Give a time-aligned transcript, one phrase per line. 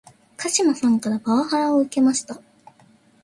[0.35, 2.41] 鹿島さんからパワハラを受けました